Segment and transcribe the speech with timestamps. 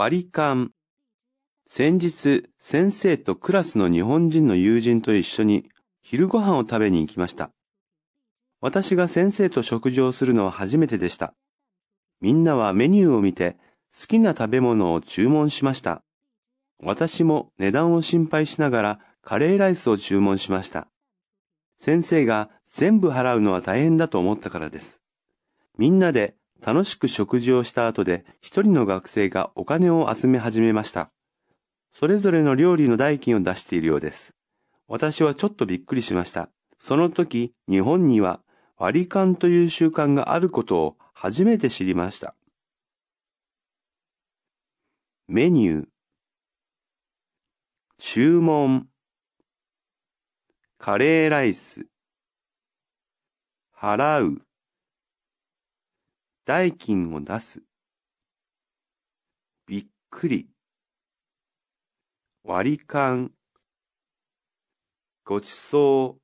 [0.00, 0.70] 割り勘。
[1.66, 5.68] 先日、先生とクラスの日本人の友人と一緒に
[6.00, 7.50] 昼ご飯を食べに行きました。
[8.62, 11.34] 私が先生と食事をするのは初めてでした。
[12.22, 13.58] みんなはメニューを見て
[13.94, 16.02] 好きな食べ物を注文しました。
[16.82, 20.88] 私も値段を心配しながらカレーライスを注文しました。
[21.76, 25.02] 先生が全部払うのは大変だと思ったからです。
[25.76, 31.10] みんなで楽しく食事をした後で一人の学生がお金を集め始めました。
[31.92, 34.34] それぞれの料理の代金を出しているようです。
[34.86, 36.50] 私はちょっとびっくりしました。
[36.78, 38.40] その時、日本には
[38.76, 42.34] 割り勘という習慣があることを初めて知りました。
[45.28, 45.88] メニュー、
[47.98, 48.88] 注文、
[50.78, 51.86] カレーライス、
[53.76, 54.42] 払う、
[56.44, 57.62] 代金を出す、
[59.66, 60.48] びっくり、
[62.42, 63.32] 割り勘、
[65.24, 66.19] ごちそう、